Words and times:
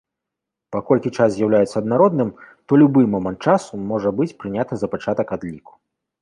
Паколькі 0.75 1.09
час 1.17 1.29
з'яўляецца 1.35 1.75
аднародным, 1.81 2.31
то 2.67 2.79
любы 2.83 3.05
момант 3.17 3.39
часу 3.53 3.73
можа 3.93 4.09
быць 4.23 4.33
прыняты 4.45 4.73
за 4.83 4.87
пачатак 4.97 5.27
адліку. 5.39 5.73